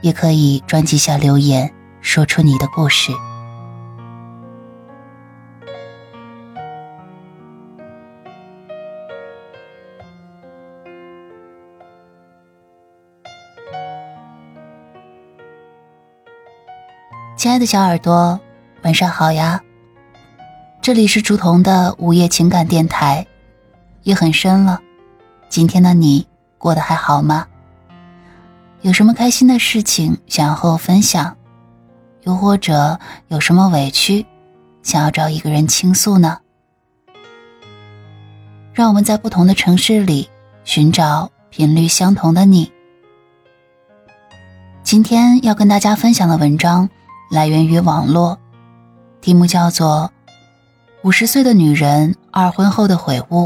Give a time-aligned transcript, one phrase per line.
[0.00, 3.12] 也可以专辑下留言，说出你的故事。
[17.36, 18.38] 亲爱的小耳朵，
[18.82, 19.60] 晚上好呀！
[20.82, 23.26] 这里是竹筒的午夜情感电台，
[24.02, 24.80] 夜很深了，
[25.48, 26.26] 今天的你
[26.58, 27.46] 过得还好吗？
[28.82, 31.36] 有什么开心的事情想要和我分享，
[32.22, 34.24] 又或者有什么委屈，
[34.82, 36.38] 想要找一个人倾诉呢？
[38.72, 40.26] 让我们在不同的城市里
[40.64, 42.72] 寻找频率相同的你。
[44.82, 46.88] 今天要跟大家分享的文章
[47.30, 48.38] 来源于网络，
[49.20, 50.10] 题目叫做
[51.02, 53.44] 《五十岁的女人二婚后的悔悟》。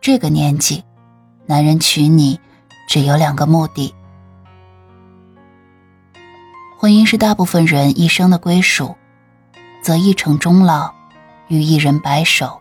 [0.00, 0.82] 这个年纪，
[1.44, 2.40] 男人娶你
[2.88, 3.94] 只有两个目的。
[6.82, 8.96] 婚姻是大部分人一生的归属，
[9.84, 10.92] 择一城终老，
[11.46, 12.60] 与一人白首，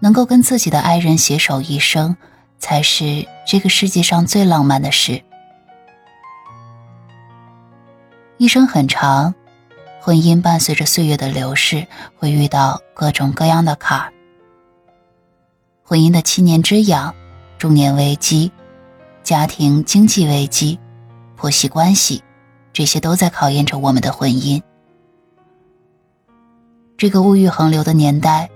[0.00, 2.16] 能够跟自己的爱人携手一生，
[2.58, 5.22] 才是这个世界上最浪漫的事。
[8.36, 9.32] 一生很长，
[10.00, 11.86] 婚姻伴随着岁月的流逝，
[12.16, 14.12] 会遇到各种各样的坎儿。
[15.84, 17.14] 婚姻的七年之痒，
[17.58, 18.50] 中年危机，
[19.22, 20.80] 家庭经济危机，
[21.36, 22.20] 婆媳关系。
[22.74, 24.60] 这些都在考验着我们的婚姻。
[26.98, 28.50] 这个物欲横流的年代，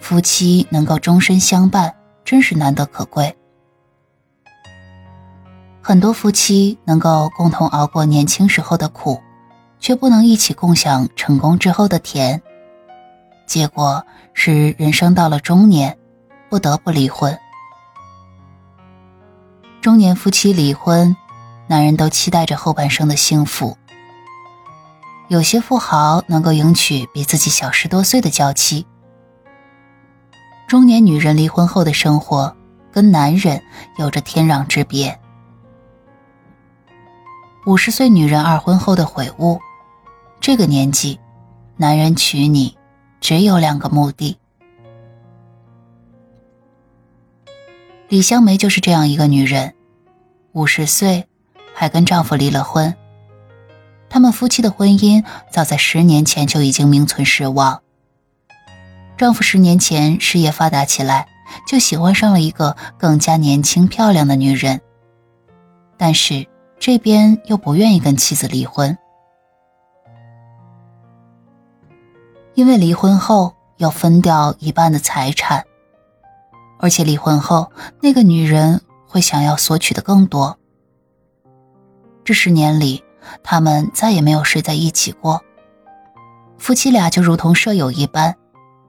[0.00, 3.36] 夫妻能够终身相伴，真是难得可贵。
[5.82, 9.20] 很多夫妻能够共同熬过年轻时候的苦，
[9.78, 12.42] 却不能一起共享成功之后的甜，
[13.46, 14.02] 结果
[14.32, 15.98] 是人生到了中年，
[16.48, 17.38] 不得不离婚。
[19.82, 21.14] 中年夫妻离婚。
[21.68, 23.76] 男人都期待着后半生的幸福。
[25.28, 28.86] 有些富豪能够迎娶比自己小十多岁的娇妻。
[30.66, 32.56] 中年女人离婚后的生活
[32.90, 33.62] 跟男人
[33.98, 35.20] 有着天壤之别。
[37.66, 39.60] 五十岁女人二婚后的悔悟：
[40.40, 41.20] 这个年纪，
[41.76, 42.74] 男人娶你
[43.20, 44.38] 只有两个目的。
[48.08, 49.74] 李香梅就是这样一个女人，
[50.52, 51.28] 五十岁。
[51.78, 52.92] 还跟丈夫离了婚。
[54.10, 57.80] 他们夫妻的婚姻早在十年前就已经名存实亡。
[59.16, 61.28] 丈夫十年前事业发达起来，
[61.68, 64.80] 就喜欢上了一个更加年轻漂亮的女人，
[65.96, 66.48] 但是
[66.80, 68.98] 这边又不愿意跟妻子离婚，
[72.54, 75.64] 因为离婚后要分掉一半的财产，
[76.80, 80.58] 而且离婚后那个女人会想要索取的更多。
[82.28, 83.02] 这十年里，
[83.42, 85.40] 他们再也没有睡在一起过。
[86.58, 88.36] 夫妻俩就如同舍友一般，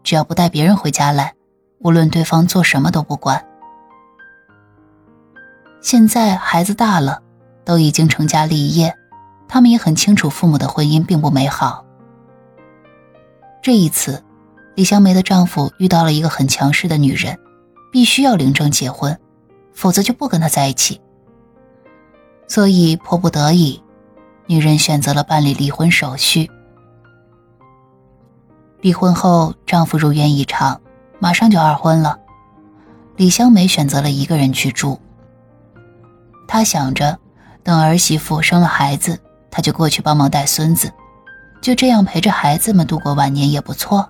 [0.03, 1.33] 只要不带别人回家来，
[1.79, 3.41] 无论对方做什么都不管。
[5.79, 7.21] 现在孩子大了，
[7.63, 8.93] 都已经成家立业，
[9.47, 11.85] 他们也很清楚父母的婚姻并不美好。
[13.61, 14.21] 这一次，
[14.75, 17.39] 李香梅的丈夫遇到了一个很强势的女人，
[17.89, 19.17] 必须要领证结婚，
[19.73, 20.99] 否则就不跟他在一起。
[22.49, 23.81] 所以迫不得已，
[24.47, 26.49] 女人选择了办理离婚手续。
[28.81, 30.81] 离婚后，丈夫如愿以偿，
[31.19, 32.17] 马上就二婚了。
[33.15, 34.99] 李香梅选择了一个人去住。
[36.47, 37.19] 她想着，
[37.61, 39.19] 等儿媳妇生了孩子，
[39.51, 40.91] 她就过去帮忙带孙子，
[41.61, 44.09] 就这样陪着孩子们度过晚年也不错。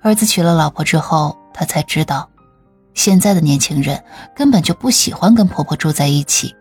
[0.00, 2.28] 儿子娶了老婆之后，她才知道。
[2.94, 4.02] 现在的年轻人
[4.36, 6.54] 根本就不喜欢跟婆婆住在一起。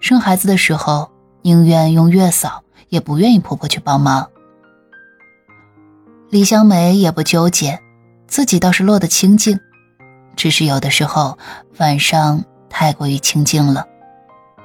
[0.00, 1.10] 生孩子的时候，
[1.42, 4.30] 宁愿用月嫂，也不愿意婆婆去帮忙。
[6.30, 7.78] 李香梅也不纠结，
[8.26, 9.58] 自己倒是落得清静，
[10.36, 11.38] 只是有的时候
[11.78, 13.86] 晚上太过于清静了，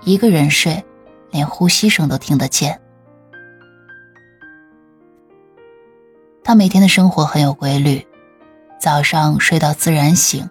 [0.03, 0.83] 一个人睡，
[1.31, 2.80] 连呼吸声都听得见。
[6.44, 8.06] 她每天的生活很有规律。
[8.80, 10.50] 早上睡到自然醒，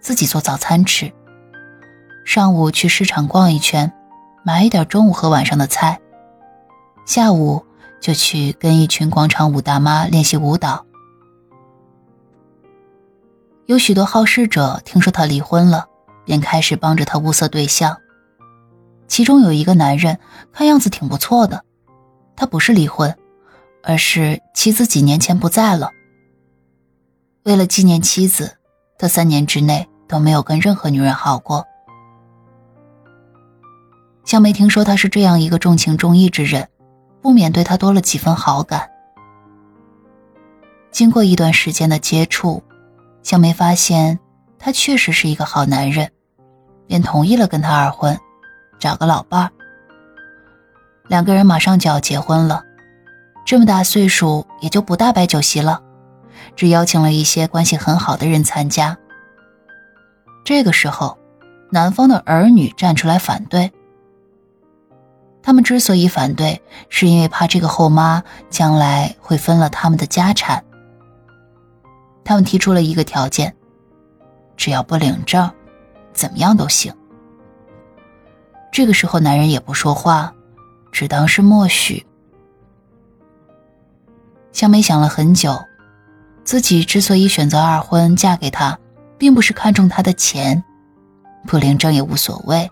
[0.00, 1.12] 自己做早餐吃。
[2.24, 3.92] 上午去市场逛一圈，
[4.42, 6.00] 买一点中午和晚上的菜，
[7.06, 7.64] 下午
[8.00, 10.84] 就去跟一群广场舞大妈练习舞蹈。
[13.66, 15.86] 有许多好事者听说他离婚了，
[16.24, 17.96] 便开始帮着他物色对象。
[19.06, 20.18] 其中有一个男人，
[20.52, 21.64] 看样子挺不错的，
[22.34, 23.16] 他不是离婚，
[23.84, 25.92] 而是妻子几年前不在了。
[27.44, 28.56] 为了纪念妻子，
[28.98, 31.64] 他三年之内都没有跟任何女人好过。
[34.24, 36.68] 香梅听说他是这样一个重情重义之人，
[37.22, 38.88] 不免对他多了几分好感。
[40.90, 42.62] 经过一段时间的接触，
[43.22, 44.18] 香梅发现
[44.58, 46.10] 他确实是一个好男人，
[46.86, 48.18] 便同意了跟他二婚，
[48.78, 49.50] 找个老伴儿。
[51.08, 52.62] 两个人马上就要结婚了，
[53.46, 55.82] 这么大岁数也就不大摆酒席了，
[56.60, 58.98] 只邀请了一些关系很好的人参加。
[60.44, 61.16] 这个时候，
[61.70, 63.72] 男方的儿女站出来反对。
[65.42, 66.60] 他们之所以反对，
[66.90, 70.62] 是因为怕这个后妈将来会分了他们的家产。
[72.24, 73.56] 他们提出了一个条件：
[74.54, 75.50] 只要不领证，
[76.12, 76.94] 怎么样都行。
[78.70, 80.34] 这个时候，男人也不说话，
[80.92, 82.04] 只当是默许。
[84.52, 85.58] 香梅想了很久，
[86.44, 88.78] 自己之所以选择二婚嫁给他，
[89.18, 90.62] 并不是看中他的钱，
[91.46, 92.68] 不领证也无所谓，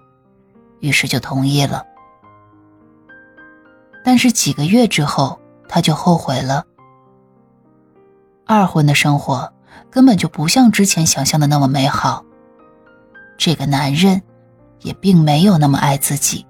[0.80, 1.84] 于是就同意了。
[4.04, 5.38] 但是几个月之后，
[5.68, 6.64] 他就后悔了。
[8.46, 9.52] 二婚的生活
[9.90, 12.24] 根本就不像之前想象的那么美好。
[13.36, 14.20] 这个男人
[14.80, 16.44] 也并没有那么爱自己。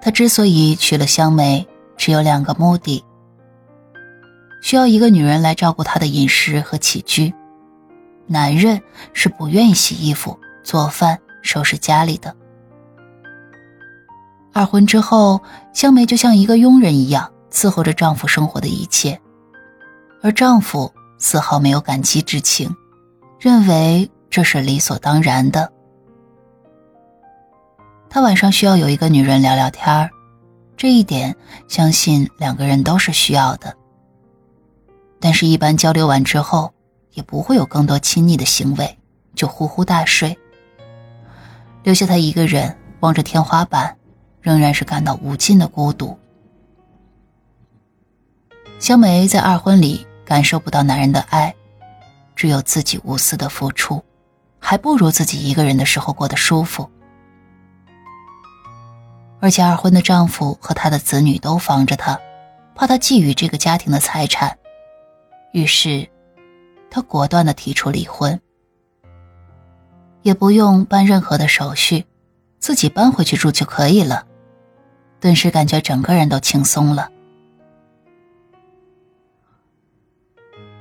[0.00, 3.04] 他之所以娶了香梅，只有两个目的：
[4.60, 7.32] 需要一个女人来照顾他的饮食和起居。
[8.26, 8.80] 男人
[9.12, 12.36] 是不愿意洗衣服、做饭、收拾家里的。
[14.52, 15.40] 二婚之后，
[15.72, 19.18] 香梅就像一个佣人一样伺候着丈夫生活的一切，
[20.20, 22.74] 而丈夫丝毫没有感激之情，
[23.38, 25.72] 认为这是理所当然的。
[28.10, 30.10] 他晚上需要有一个女人聊聊天儿，
[30.76, 31.36] 这一点
[31.68, 33.74] 相信两个人都是需要的。
[35.20, 36.72] 但是，一般交流完之后，
[37.12, 38.98] 也不会有更多亲昵的行为，
[39.34, 40.36] 就呼呼大睡，
[41.82, 43.94] 留下他一个人望着天花板。
[44.40, 46.16] 仍然是感到无尽的孤独。
[48.78, 51.54] 香梅在二婚里感受不到男人的爱，
[52.34, 54.02] 只有自己无私的付出，
[54.58, 56.88] 还不如自己一个人的时候过得舒服。
[59.40, 62.18] 而且二婚的丈夫和他的子女都防着她，
[62.74, 64.56] 怕她觊觎这个家庭的财产，
[65.58, 66.08] 于是，
[66.88, 68.40] 他果断的提出离婚，
[70.22, 72.04] 也不用办任何的手续，
[72.60, 74.24] 自己搬回去住就可以了。
[75.18, 77.10] 顿时感觉整个人都轻松了。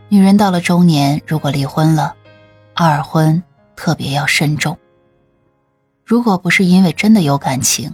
[0.10, 2.16] 女人到了中年，如果离婚了，
[2.76, 3.42] 二婚
[3.76, 4.78] 特别要慎重。
[6.06, 7.92] 如果不是因为真的有感情，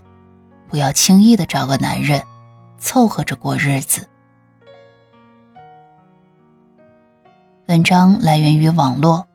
[0.68, 2.22] 不要轻易的找个男人
[2.78, 4.06] 凑合着过日子。
[7.66, 9.26] 文章来源于网络。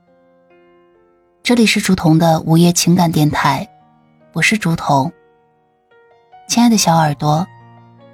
[1.42, 3.66] 这里是竹童的午夜情感电台，
[4.34, 5.10] 我是竹童。
[6.46, 7.46] 亲爱的小耳朵，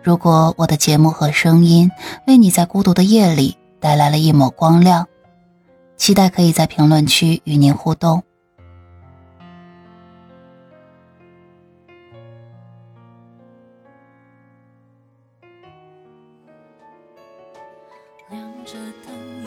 [0.04, 1.90] 如果我的节目和声音
[2.28, 5.04] 为你在孤独的夜里带来了一抹光亮，
[5.96, 8.22] 期待可以在评论区与您互动。
[18.30, 19.44] 亮着冷